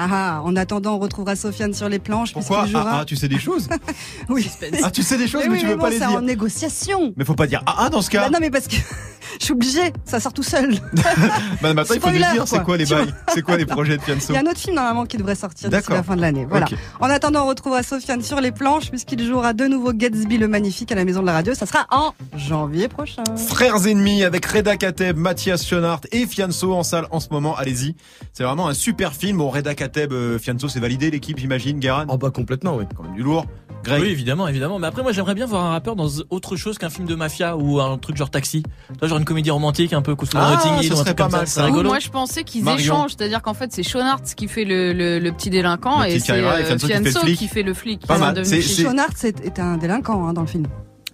[0.00, 2.32] Ah ah, en attendant, on retrouvera Sofiane sur les planches.
[2.32, 2.84] Pourquoi jouera...
[2.86, 3.68] ah, ah, tu sais des choses
[4.28, 4.48] Oui.
[4.84, 6.12] Ah, tu sais des choses, mais, oui, tu veux bon, pas les dire.
[6.12, 7.12] en négociation.
[7.16, 8.22] Mais faut pas dire ah, ah dans ce cas.
[8.22, 8.76] Bah non, mais parce que
[9.40, 10.78] je suis obligée, ça sort tout seul.
[11.60, 12.76] Bah, maintenant, il faut nous dire c'est quoi.
[12.76, 14.32] les bails, c'est quoi les projets de Fianso.
[14.32, 16.46] Il y a un autre film normalement qui devrait sortir d'ici la fin de l'année.
[16.48, 16.66] Voilà.
[17.00, 20.92] En attendant, on retrouvera Sofiane sur les planches puisqu'il jouera de nouveau Gatsby le magnifique
[20.92, 21.54] à la Maison de la Radio.
[21.54, 23.24] Ça sera en janvier prochain.
[23.48, 27.56] Frères ennemis avec Reda Kateb, Mathias Schoenaerts et Fianso en salle en ce moment.
[27.56, 27.96] Allez-y.
[28.32, 29.40] C'est vraiment un super film.
[29.40, 32.84] Reda Kateb, euh, Fianso, c'est validé l'équipe, j'imagine, Garan Oh bah complètement, oui.
[32.96, 33.46] Quand même du lourd.
[33.84, 34.02] Greg.
[34.02, 34.78] Oui, évidemment, évidemment.
[34.80, 37.56] Mais après, moi, j'aimerais bien voir un rappeur dans autre chose qu'un film de mafia
[37.56, 38.64] ou un truc genre taxi.
[38.98, 41.22] Toi, genre une comédie romantique, un peu costaud Ah, Notting Hill un serait truc pas
[41.24, 41.36] comme ça.
[41.38, 41.68] mal, C'est ça.
[41.82, 45.32] Moi, je pensais qu'ils échangent, c'est-à-dire qu'en fait, c'est Schoenaerts qui fait le, le, le
[45.32, 47.38] petit délinquant Le et petit c'est euh, Fianso qui fait le flic.
[47.38, 48.06] qui fait le flic.
[48.06, 48.38] Pas mal.
[48.38, 50.66] est un délinquant hein, dans le film.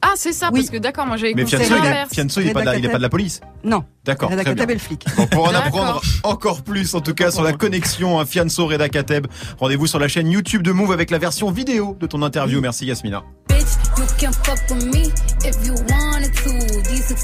[0.06, 0.60] Ah, c'est ça, Oui.
[0.60, 2.14] parce que d'accord, moi j'avais Mais compris Fianso, il est.
[2.14, 3.40] Fianso, il est pas de la, il est pas de la police.
[3.64, 3.84] Non.
[4.04, 4.30] D'accord.
[4.30, 5.04] Reda Kateb est le flic.
[5.16, 8.88] Bon, pour en apprendre encore plus, en tout cas, sur la connexion hein, Fianso Reda
[8.90, 9.26] Kateb,
[9.58, 12.60] rendez-vous sur la chaîne YouTube de Move avec la version vidéo de ton interview.
[12.60, 13.22] Merci Yasmina.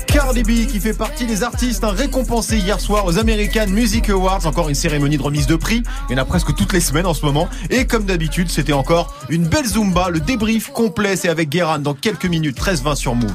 [0.07, 4.47] Cardi B qui fait partie des artistes hein, récompensés hier soir aux American Music Awards.
[4.47, 5.83] Encore une cérémonie de remise de prix.
[6.09, 7.49] Il y en a presque toutes les semaines en ce moment.
[7.71, 10.11] Et comme d'habitude, c'était encore une belle Zumba.
[10.11, 12.59] Le débrief complet, c'est avec Guérin dans quelques minutes.
[12.59, 13.33] 13-20 sur Move.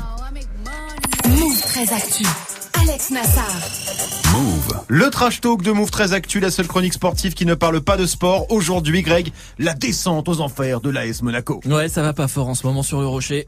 [1.27, 2.25] Move très actu.
[2.81, 3.45] Alex Nassar.
[4.33, 4.79] Move.
[4.87, 7.97] Le trash talk de Move très actu, la seule chronique sportive qui ne parle pas
[7.97, 8.51] de sport.
[8.51, 11.61] Aujourd'hui, Greg, la descente aux enfers de l'AS Monaco.
[11.65, 13.45] Ouais, ça va pas fort en ce moment sur le rocher.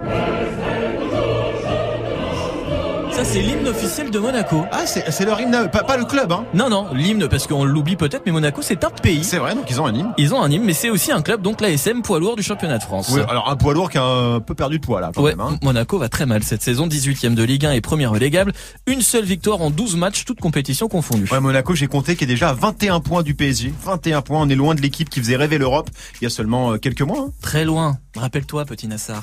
[3.38, 4.66] C'est l'hymne officiel de Monaco.
[4.72, 7.96] Ah, c'est leur hymne, pas, pas le club, hein Non, non, l'hymne, parce qu'on l'oublie
[7.96, 9.24] peut-être, mais Monaco, c'est un pays.
[9.24, 10.12] C'est vrai, donc ils ont un hymne.
[10.18, 12.80] Ils ont un hymne, mais c'est aussi un club, donc l'ASM poids lourd du championnat
[12.80, 13.10] de France.
[13.14, 15.36] Oui, alors un poids lourd qui a un peu perdu de poids là, quand Ouais,
[15.36, 15.42] même.
[15.42, 15.60] Hein.
[15.62, 18.54] Monaco va très mal cette saison, 18ème de Ligue 1 et premier relégable.
[18.88, 21.30] Une seule victoire en 12 matchs, toutes compétitions confondues.
[21.32, 23.72] Ouais, Monaco, j'ai compté, qui est déjà à 21 points du PSG.
[23.84, 26.72] 21 points, on est loin de l'équipe qui faisait rêver l'Europe il y a seulement
[26.72, 27.26] euh, quelques mois.
[27.28, 27.32] hein.
[27.44, 28.00] Très loin.
[28.16, 29.22] Rappelle-toi, petit Nassar.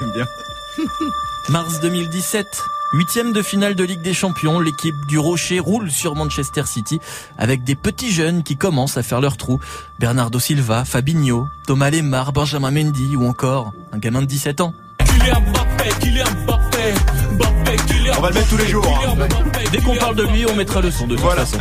[0.00, 0.26] J'aime bien.
[1.50, 2.46] Mars 2017.
[2.92, 7.00] Huitième de finale de Ligue des Champions, l'équipe du Rocher roule sur Manchester City
[7.36, 9.58] avec des petits jeunes qui commencent à faire leur trou.
[9.98, 14.72] Bernardo Silva, Fabinho, Thomas Lemar, Benjamin Mendy ou encore un gamin de 17 ans.
[18.18, 18.86] On va le mettre tous les jours.
[19.04, 19.26] hein.
[19.72, 21.44] Dès qu'on parle de lui, on mettra le son de toute Voilà.
[21.44, 21.58] façon.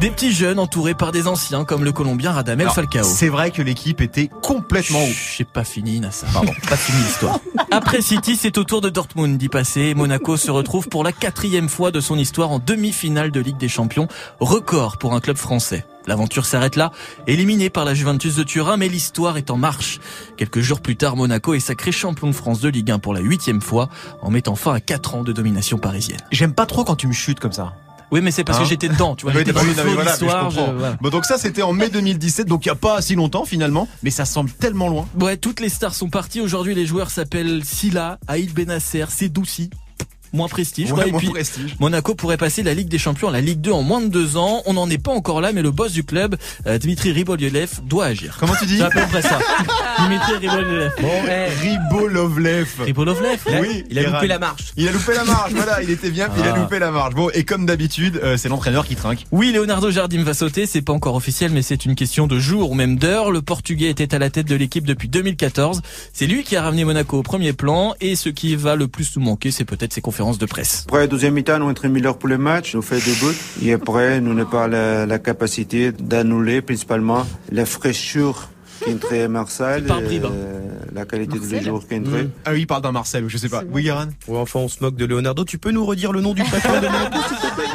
[0.00, 3.04] Des petits jeunes entourés par des anciens comme le Colombien Radamel Alors, Falcao.
[3.04, 5.34] C'est vrai que l'équipe était complètement ouf.
[5.36, 6.26] J'ai pas fini, Nassa.
[6.32, 7.38] Pardon, pas fini l'histoire.
[7.70, 9.92] Après City, c'est au tour de Dortmund d'y passer.
[9.92, 13.68] Monaco se retrouve pour la quatrième fois de son histoire en demi-finale de Ligue des
[13.68, 14.08] Champions.
[14.38, 15.84] Record pour un club français.
[16.06, 16.92] L'aventure s'arrête là,
[17.26, 20.00] éliminé par la Juventus de Turin, mais l'histoire est en marche.
[20.38, 23.20] Quelques jours plus tard, Monaco est sacré champion de France de Ligue 1 pour la
[23.20, 23.90] huitième fois,
[24.22, 26.20] en mettant fin à quatre ans de domination parisienne.
[26.32, 27.74] J'aime pas trop quand tu me chutes comme ça.
[28.10, 29.32] Oui, mais c'est parce Hein que j'étais dedans, tu vois.
[29.36, 30.96] Oui, pas non, voilà, je je- voilà.
[31.00, 33.88] Bon, donc ça, c'était en mai 2017, donc il y a pas si longtemps finalement,
[34.02, 35.06] mais ça semble tellement loin.
[35.20, 36.40] Ouais, toutes les stars sont parties.
[36.40, 39.70] Aujourd'hui, les joueurs s'appellent Silla, Aïd Benasser, Sedoussi.
[40.32, 41.06] Moins prestige, Ouais, quoi.
[41.06, 41.76] Et moins puis, prestige.
[41.80, 44.36] Monaco pourrait passer la Ligue des Champions à la Ligue 2 en moins de deux
[44.36, 44.62] ans.
[44.66, 48.06] On n'en est pas encore là, mais le boss du club, euh, Dmitri Riboliev, doit
[48.06, 48.36] agir.
[48.38, 49.38] Comment tu dis C'est à peu près ça.
[50.00, 50.92] Dimitri Riboliev.
[51.00, 52.68] Bon, eh, Ribolovlev.
[52.80, 54.72] Ribolovlev Oui, il a loupé la marche.
[54.76, 56.58] Il a loupé la marche, voilà, il était bien, puis il a Ah.
[56.58, 57.14] loupé la marche.
[57.14, 59.26] Bon, et comme d'habitude, euh, c'est l'entraîneur qui trinque.
[59.32, 62.70] Oui, Leonardo Jardim va sauter, c'est pas encore officiel, mais c'est une question de jour
[62.70, 63.30] ou même d'heure.
[63.30, 65.80] Le Portugais était à la tête de l'équipe depuis 2014.
[66.12, 69.16] C'est lui qui a ramené Monaco au premier plan, et ce qui va le plus
[69.16, 70.84] nous manquer, c'est peut-être ses conférences de presse.
[70.86, 73.36] Après la deuxième mi-temps, nous entrons meilleurs pour le match, nous fait des buts.
[73.62, 78.48] Et après, nous n'avons pas la, la capacité d'annuler principalement la fraîcheur
[78.84, 80.00] qui entrait à Marseille, hein.
[80.24, 80.60] euh,
[80.94, 82.24] la qualité de Marseille les joueurs qui entraient.
[82.24, 82.30] Mm.
[82.44, 83.62] Ah oui, il parle d'un Marcel, je sais pas.
[83.70, 85.44] Oui, Ouais, enfin, on se moque de Leonardo.
[85.44, 87.66] Tu peux nous redire le nom du patron de Monaco s'il te plaît,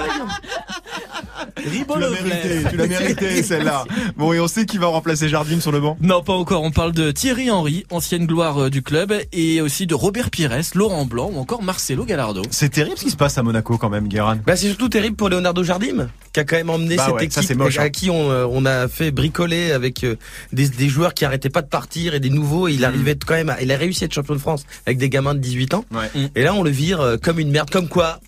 [1.57, 3.85] Greg Tu l'as mérité, tu l'as mérité celle-là.
[4.17, 5.97] Bon, et on sait qui va remplacer Jardim sur le banc?
[6.01, 6.63] Non, pas encore.
[6.63, 10.51] On parle de Thierry Henry, ancienne gloire euh, du club, et aussi de Robert Pires,
[10.75, 12.41] Laurent Blanc ou encore Marcelo Gallardo.
[12.51, 14.37] C'est terrible ce qui se passe à Monaco quand même, Guérin.
[14.45, 17.25] Bah, c'est surtout terrible pour Leonardo Jardim, qui a quand même emmené Bah cette ouais,
[17.25, 17.83] équipe c'est moche, hein.
[17.83, 20.15] à qui on, euh, on a fait bricoler avec euh,
[20.53, 22.67] des, des joueurs qui arrêtaient pas de partir et des nouveaux.
[22.67, 24.97] Et il arrivait quand même, à- il a réussi à être champion de France avec
[24.97, 25.85] des gamins de 18 ans.
[25.91, 26.09] Ouais.
[26.13, 26.27] Mm.
[26.35, 28.19] Et là, on le vire comme une merde, comme quoi.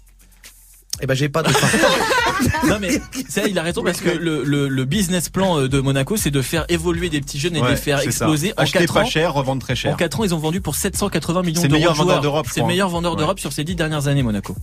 [1.02, 1.50] Eh ben, j'ai pas de.
[2.68, 5.80] Non mais ça, il a raison parce que le, le, le business plan euh, de
[5.80, 8.26] Monaco, c'est de faire évoluer des petits jeunes et de les faire c'est ça.
[8.26, 8.54] exploser.
[8.58, 9.98] En Acheter 4 pas ans, cher, revendre très en cher.
[9.98, 11.80] 4 ans, ils ont vendu pour 780 millions C'est le d'euros.
[11.80, 14.56] meilleur de vendeur d'Europe, C'est meilleur vendeur d'Europe sur ces 10 dernières années, Monaco.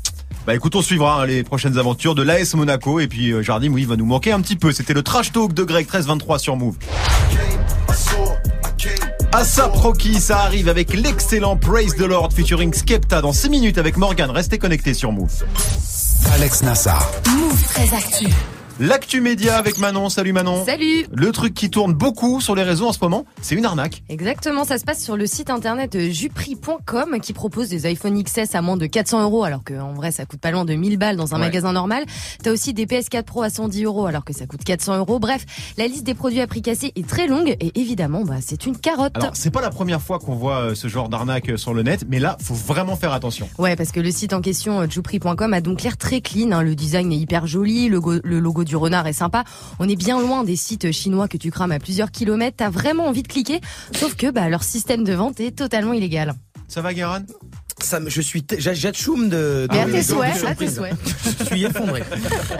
[0.46, 3.72] Bah écoute, on suivra hein, les prochaines aventures de l'AS Monaco et puis euh, Jardim,
[3.72, 4.72] oui, il va nous manquer un petit peu.
[4.72, 6.76] C'était le trash talk de Greg 1323 sur Move.
[9.32, 13.96] ASAP Rocky, ça arrive avec l'excellent Praise the Lord featuring Skepta dans 6 minutes avec
[13.96, 14.30] Morgan.
[14.30, 15.32] Restez connectés sur Move.
[16.32, 17.10] Alex Nassar.
[17.28, 18.26] Move très actu.
[18.80, 20.08] L'actu média avec Manon.
[20.08, 20.64] Salut Manon.
[20.64, 24.02] Salut Le truc qui tourne beaucoup sur les réseaux en ce moment, c'est une arnaque.
[24.08, 28.62] Exactement, ça se passe sur le site internet jupri.com qui propose des iPhone XS à
[28.62, 31.34] moins de 400 euros alors qu'en vrai ça coûte pas loin de 1000 balles dans
[31.34, 31.44] un Ouais.
[31.46, 32.04] magasin normal.
[32.42, 35.20] T'as aussi des PS4 Pro à 110 euros alors que ça coûte 400 euros.
[35.20, 35.44] Bref,
[35.78, 38.76] la liste des produits à prix cassé est très longue et évidemment bah, c'est une
[38.76, 39.12] carotte.
[39.16, 41.84] Alors, c'est pas la première fois qu'on voit euh, ce genre d'arnaque euh, sur le
[41.84, 43.48] net, mais là, faut vraiment faire attention.
[43.58, 46.50] Ouais, parce que le site en question, euh, jupri.com, a donc l'air très clean.
[46.50, 46.62] hein.
[46.62, 49.44] Le design est hyper joli, le, go- le logo du renard est sympa.
[49.78, 52.56] On est bien loin des sites chinois que tu crames à plusieurs kilomètres.
[52.58, 53.60] T'as vraiment envie de cliquer,
[53.94, 56.34] sauf que bah, leur système de vente est totalement illégal.
[56.68, 57.22] Ça va, Guérin?
[57.84, 59.66] Ça, je suis, j'atchoum de.
[59.70, 60.56] Mais de- à tes de- de souhaits, à surprise.
[60.70, 60.94] tes souhaits.
[61.40, 62.02] Je suis effondré.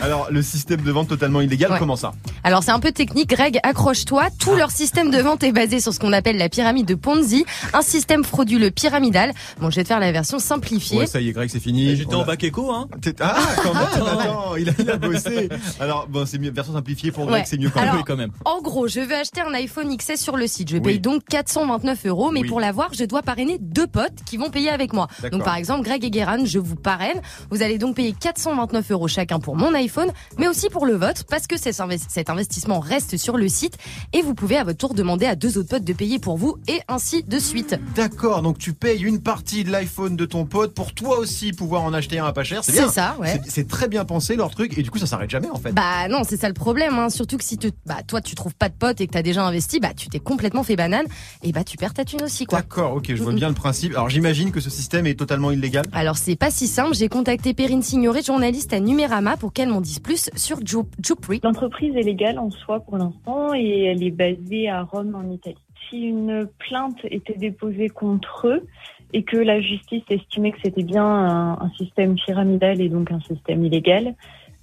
[0.02, 1.78] Alors, le système de vente totalement illégal, Ouais.
[1.78, 4.26] comment ça Alors c'est un peu technique, Greg, accroche-toi.
[4.38, 7.44] Tout leur système de vente est basé sur ce qu'on appelle la pyramide de Ponzi,
[7.72, 9.32] un système frauduleux pyramidal.
[9.60, 10.98] Bon, je vais te faire la version simplifiée.
[10.98, 11.96] Ouais, ça y est, Greg, c'est fini.
[11.96, 12.88] J'étais On en bac éco, hein.
[13.20, 13.82] Ah, quand même,
[14.18, 15.48] attends, il a, il a bossé.
[15.80, 17.44] Alors, bon, c'est mieux, version simplifiée pour Greg, Ouais.
[17.46, 18.04] c'est mieux quand Alors, même.
[18.04, 18.30] quand même.
[18.44, 20.68] En gros, je veux acheter un iPhone XS sur le site.
[20.70, 20.82] Je Oui.
[20.82, 22.48] paye donc 429 euros, mais Oui.
[22.48, 25.08] pour l'avoir, je dois parrainer deux potes qui vont payer avec moi.
[25.32, 27.20] Donc par exemple, Greg et Guérin, je vous parraine.
[27.50, 31.24] Vous allez donc payer 429 euros chacun pour mon iPhone, mais aussi pour le vôtre,
[31.28, 33.76] parce que cet invest- cet investissement reste sur le site
[34.12, 36.56] et vous pouvez à votre tour demander à deux autres potes de payer pour vous
[36.68, 37.76] et ainsi de suite.
[37.94, 41.82] D'accord, donc tu payes une partie de l'iPhone de ton pote pour toi aussi pouvoir
[41.82, 42.62] en acheter un à pas cher.
[42.64, 42.90] C'est C'est bien.
[42.90, 43.40] ça, ouais.
[43.48, 45.72] C'est- très bien pensé leur truc et du coup ça s'arrête jamais en fait.
[45.72, 46.98] Bah non, c'est ça le problème.
[46.98, 47.08] Hein.
[47.08, 49.42] Surtout que si te, bah, toi tu trouves pas de potes et que t'as déjà
[49.44, 51.06] investi, bah tu t'es complètement fait banane
[51.42, 52.58] et bah tu perds ta thune aussi quoi.
[52.60, 53.92] D'accord, ok, je vois bien le principe.
[53.94, 55.84] Alors j'imagine que ce système est totalement illégal.
[55.92, 59.80] Alors c'est pas si simple, j'ai contacté Perrine Signoret, journaliste à Numérama, pour qu'elle m'en
[59.80, 61.40] dise plus sur Ju- Jupri.
[61.42, 65.56] L'entreprise est légale en soi pour l'instant et elle est basée à Rome en Italie.
[65.90, 68.66] Si une plainte était déposée contre eux
[69.12, 73.20] et que la justice estimait que c'était bien un, un système pyramidal et donc un
[73.20, 74.14] système illégal,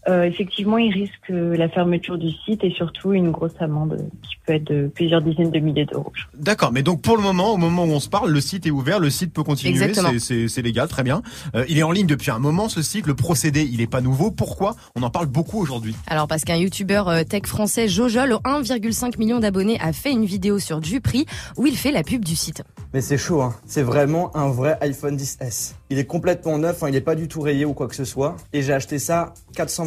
[0.08, 4.36] euh, effectivement, ils risquent euh, la fermeture du site et surtout une grosse amende qui
[4.46, 6.12] peut être de plusieurs dizaines de milliers d'euros.
[6.34, 8.72] D'accord, mais donc pour le moment, au moment où on se parle, le site est
[8.72, 9.78] ouvert, le site peut continuer,
[10.20, 11.22] c'est- légal, très bien.
[11.56, 14.02] Euh, il est en ligne depuis un moment ce site, le procédé il est pas
[14.02, 14.32] nouveau.
[14.32, 15.96] Pourquoi On en parle beaucoup aujourd'hui?
[16.08, 20.60] Alors parce qu'un youtubeur euh, tech français Jojol, 1,5 million d'abonnés, a fait une vidéo
[20.60, 21.26] sur Jupri
[21.58, 22.64] où il fait la pub du site.
[22.94, 23.56] Mais c'est chaud, hein.
[23.66, 25.74] c'est vraiment un vrai iPhone 10S.
[25.90, 28.06] Il est complètement neuf, hein, il est pas du tout rayé ou quoi que ce
[28.06, 28.36] soit.
[28.54, 29.34] Et j'ai acheté ça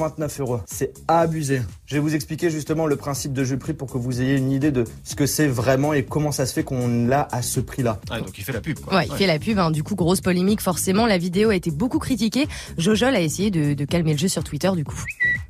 [0.08, 0.60] 429 euros.
[0.66, 1.62] C'est abusé.
[1.86, 4.50] Je vais vous expliquer justement le principe de jeu prix pour que vous ayez une
[4.50, 7.60] idée de ce que c'est vraiment et comment ça se fait qu'on l'a à ce
[7.60, 8.00] prix-là.
[8.08, 8.96] Ah, donc il fait la pub quoi.
[8.96, 9.70] Ouais, il fait la pub, hein.
[9.70, 12.48] du coup grosse polémique forcément, la vidéo a été beaucoup critiquée.
[12.78, 14.96] Jojol a essayé de, de calmer le jeu sur Twitter du coup.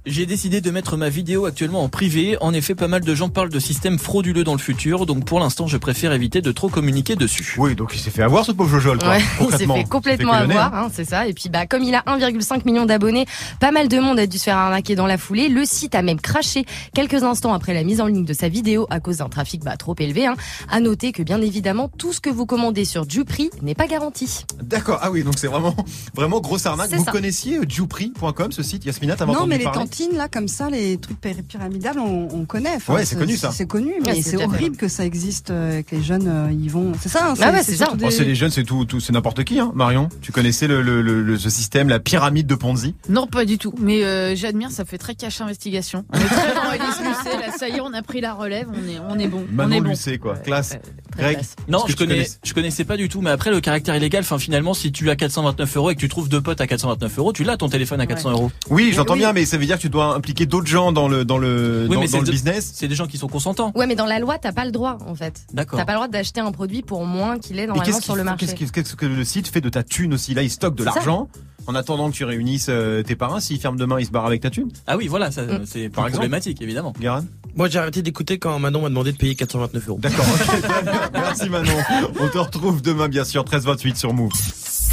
[0.06, 2.36] J'ai décidé de mettre ma vidéo actuellement en privé.
[2.40, 5.38] En effet, pas mal de gens parlent de systèmes frauduleux dans le futur, donc pour
[5.38, 7.54] l'instant, je préfère éviter de trop communiquer dessus.
[7.58, 9.10] Oui, donc il s'est fait avoir ce pauvre Jojol quoi.
[9.10, 11.28] Ouais, il s'est fait complètement fait avoir, hein, c'est ça.
[11.28, 13.24] Et puis bah comme il a 1,5 million d'abonnés,
[13.60, 15.48] pas mal de monde a dû se faire arnaquer dans la foulée.
[15.48, 18.88] Le site a même craché quelques instants après la mise en ligne de sa vidéo
[18.90, 20.26] à cause d'un trafic bah, trop élevé.
[20.26, 20.34] Hein.
[20.68, 24.44] À noter que bien évidemment tout ce que vous commandez sur Jupri n'est pas garanti.
[24.60, 25.76] D'accord, ah oui, donc c'est vraiment,
[26.12, 26.90] vraiment grosse arnaque.
[26.90, 27.12] Vous ça.
[27.12, 30.70] connaissiez euh, Jupri.com, ce site Yasmina, t'avais Non, mais les parler cantines, là, comme ça,
[30.70, 32.74] les trucs pyra- pyramidables, on, on connaît.
[32.76, 33.52] Enfin, Ouais, c'est connu, ça.
[33.52, 36.66] C'est connu, Ouais, mais c'est horrible que ça existe, euh, que les jeunes euh, y
[36.68, 36.92] vont.
[37.00, 37.84] C'est ça, hein, Ah ouais, c'est ça.
[37.86, 39.70] surtout Oh, des- c'est les jeunes, c'est tout, tout c'est n'importe qui, hein.
[39.76, 42.96] Marion, tu connaissais le, le, le- le- ce système, la pyramide de Ponzi?
[43.08, 43.72] Non, pas du tout.
[43.78, 46.04] Mais euh, j'admire, ça fait très cache investigation.
[46.24, 46.54] On très
[47.02, 49.44] Lucet, là, ça y est, on a pris la relève, on est, on est bon.
[49.48, 49.88] on Manon est bon.
[49.90, 50.36] Lucet, quoi.
[50.36, 50.76] Classe.
[51.16, 51.38] Greg.
[51.68, 54.38] Non, je connais, connaissais je connaissais pas du tout, mais après le caractère illégal, enfin
[54.38, 57.32] finalement, si tu as 429 euros et que tu trouves deux potes à 429 euros,
[57.32, 58.50] tu l'as ton téléphone à 400 euros.
[58.70, 59.20] Oui, j'entends oui.
[59.20, 61.86] bien, mais ça veut dire que tu dois impliquer d'autres gens dans le, dans le,
[61.88, 62.72] Oui, dans, mais dans c'est le de- business.
[62.74, 63.72] C'est des gens qui sont consentants.
[63.74, 65.42] Ouais, mais dans la loi, t'as pas le droit en fait.
[65.52, 65.78] D'accord.
[65.78, 68.46] T'as pas le droit d'acheter un produit pour moins qu'il est normalement sur le marché.
[68.46, 70.34] qu'est-ce que- le site fait de ta thune aussi?
[70.34, 71.28] Là, il stocke de l'argent
[71.66, 73.40] en attendant que tu réunisses euh, tes parrains.
[73.40, 74.70] S'ils ferment demain, ils se barrent avec ta thune.
[74.86, 75.62] Ah oui, voilà, ça, Mm.
[75.66, 76.92] c'est problématique, évidemment.
[77.00, 77.24] Garan
[77.56, 79.98] Moi, j'ai arrêté d'écouter quand Manon m'a demandé de payer 429 euros.
[80.02, 80.24] D'accord.
[81.12, 81.76] Merci Manon.
[82.20, 84.32] On te retrouve demain, bien sûr, 13-28 sur Move.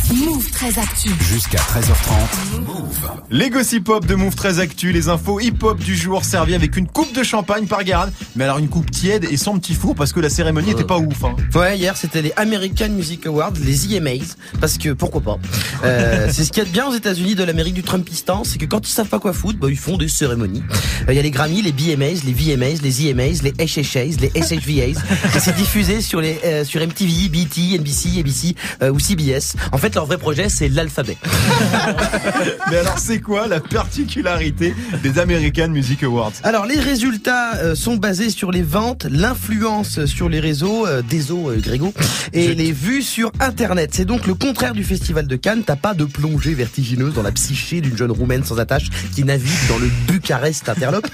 [0.09, 1.09] Move très actu.
[1.31, 2.61] Jusqu'à 13h30.
[2.65, 3.09] Move.
[3.29, 6.87] Les gossip hop de Move très actu, les infos hip-hop du jour servis avec une
[6.87, 8.09] coupe de champagne par Garan.
[8.35, 10.97] Mais alors une coupe tiède et sans petit four parce que la cérémonie était pas
[10.97, 11.23] ouf.
[11.23, 11.35] Hein.
[11.55, 15.37] Ouais, hier c'était les American Music Awards, les EMAs, parce que pourquoi pas.
[15.85, 18.57] Euh, c'est ce qu'il y a de bien aux États-Unis de l'Amérique du Trumpistan, c'est
[18.57, 20.63] que quand ils savent pas quoi foutre, bah, ils font des cérémonies.
[21.07, 24.31] Euh, Il y a les Grammy, les BMAs, les VMAs, les EMAs, les HHAs, les
[24.35, 24.99] SHVAs,
[25.39, 29.55] c'est diffusé sur les euh, sur MTV, BT, NBC, ABC euh, ou CBS.
[29.71, 31.17] En fait, leur vrai projet c'est l'alphabet.
[32.69, 34.73] Mais alors c'est quoi la particularité
[35.03, 36.33] des American Music Awards?
[36.43, 41.57] Alors les résultats euh, sont basés sur les ventes, l'influence sur les réseaux, euh, désolé
[41.57, 41.93] euh, Grégo,
[42.33, 43.91] et les vues sur Internet.
[43.93, 45.63] C'est donc le contraire du festival de Cannes.
[45.65, 49.67] T'as pas de plongée vertigineuse dans la psyché d'une jeune roumaine sans attache qui navigue
[49.69, 51.07] dans le Bucarest interlope.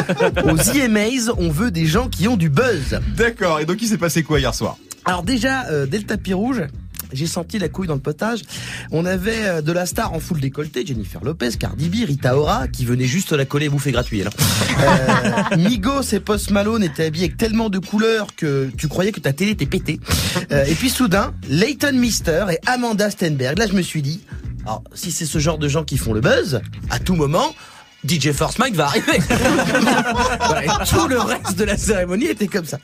[0.44, 3.00] Aux EMAs, on veut des gens qui ont du buzz.
[3.16, 4.76] D'accord, et donc il s'est passé quoi hier soir?
[5.04, 6.62] Alors déjà, euh, dès le tapis rouge,
[7.12, 8.42] j'ai senti la couille dans le potage.
[8.90, 12.68] On avait euh, de la star en full décolleté, Jennifer Lopez, Cardi B, Rita Ora,
[12.68, 14.22] qui venait juste la coller et bouffer gratuit.
[14.22, 19.20] Euh, Migos et Post Malone étaient habillés avec tellement de couleurs que tu croyais que
[19.20, 20.00] ta télé était pétée.
[20.52, 23.58] Euh, et puis soudain, Leighton Mister et Amanda Stenberg.
[23.58, 24.20] Là, je me suis dit,
[24.64, 27.54] alors, si c'est ce genre de gens qui font le buzz, à tout moment,
[28.06, 29.18] DJ Force Mike va arriver.
[30.90, 32.78] Tout le reste de la cérémonie était comme ça.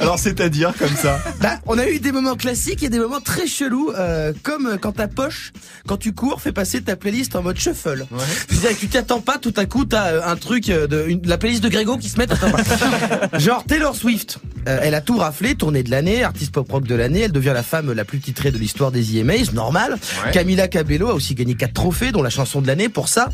[0.00, 3.46] Alors c'est-à-dire comme ça Bah, on a eu des moments classiques et des moments très
[3.46, 5.52] chelous, euh, comme quand ta poche,
[5.86, 8.06] quand tu cours, fait passer ta playlist en mode shuffle.
[8.48, 11.26] C'est-à-dire que tu t'attends pas, tout à coup, t'as euh, un truc euh, de une-
[11.26, 12.26] la playlist de Grégo qui se met.
[12.26, 13.38] t'attends pas.
[13.38, 14.38] Genre Taylor Swift.
[14.68, 17.20] Euh, elle a tout raflé, tournée de l'année, artiste pop rock de l'année.
[17.20, 19.92] Elle devient la femme la plus titrée de l'histoire des EMAs, normal.
[20.24, 20.30] Ouais.
[20.32, 23.28] Camila Cabello a aussi gagné quatre trophées, dont la chanson de l'année pour ça.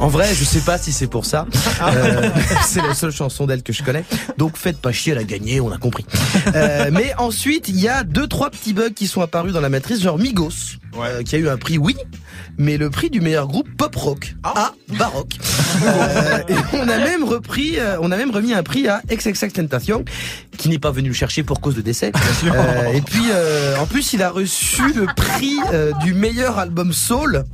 [0.00, 1.46] En vrai, je sais pas si c'est pour ça.
[1.82, 2.30] Euh,
[2.66, 4.02] c'est la seule chanson d'elle que je connais.
[4.38, 6.06] Donc faites pas chier, elle a gagné, on a compris.
[6.54, 9.68] Euh, mais ensuite, il y a deux trois petits bugs qui sont apparus dans la
[9.68, 11.96] matrice, genre Migos, euh, qui a eu un prix, oui,
[12.56, 15.34] mais le prix du meilleur groupe pop rock à baroque.
[16.48, 20.04] Et on a même repris, on a même remis un prix à XXX Tentation,
[20.56, 22.10] qui n'est pas venu le chercher pour cause de décès.
[22.94, 23.26] Et puis,
[23.78, 25.58] en plus, il a reçu le prix
[26.02, 27.44] du meilleur album soul,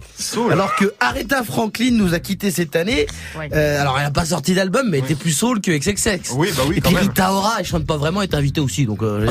[0.50, 3.07] alors que Aretha Franklin nous a quitté cette année.
[3.53, 6.33] Euh, alors, elle n'a pas sorti d'album, mais elle était plus soul que XXX.
[6.37, 7.09] Oui, bah oui, Et quand puis même.
[7.09, 9.27] Rita Ora, elle chante pas vraiment, est invitée aussi, donc euh.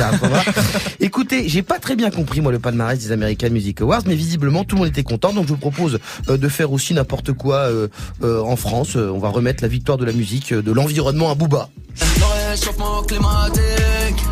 [1.00, 4.64] Écoutez, j'ai pas très bien compris moi le palmarès des American Music Awards, mais visiblement
[4.64, 7.58] tout le monde était content, donc je vous propose euh, de faire aussi n'importe quoi
[7.58, 7.88] euh,
[8.24, 8.96] euh, en France.
[8.96, 11.70] On va remettre la victoire de la musique, euh, de l'environnement à Booba.
[12.00, 14.24] Le réchauffement climatique,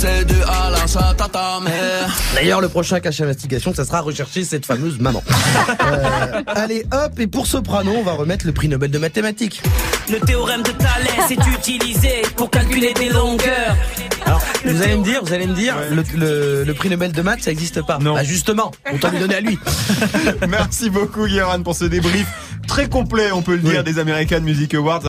[0.00, 2.08] c'est à ta mère.
[2.34, 5.22] D'ailleurs, le prochain cache investigation, ça sera rechercher cette fameuse maman.
[5.82, 9.62] Euh, allez, hop, et pour Soprano, on va remettre le prix Nobel de mathématiques.
[10.10, 13.76] Le théorème de Thalès est utilisé pour calculer des longueurs.
[14.26, 17.22] Alors, vous allez me dire, vous allez me dire, le, le- le prix Nobel de
[17.22, 17.98] maths, ça n'existe pas.
[17.98, 18.14] Non.
[18.14, 19.58] Bah justement, autant lui donner à lui.
[20.48, 22.26] Merci beaucoup Guérin pour ce débrief
[22.68, 24.98] très complet, on peut le dire, des American Music Awards.